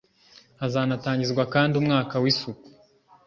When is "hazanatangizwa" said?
0.61-1.43